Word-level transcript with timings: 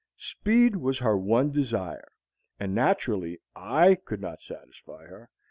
Speed 0.17 0.77
was 0.77 0.97
her 0.97 1.15
one 1.15 1.51
desire, 1.51 2.11
and 2.59 2.73
naturally 2.73 3.37
I 3.55 3.93
could 4.03 4.19
not 4.19 4.41
satisfy 4.41 5.05
her. 5.05 5.29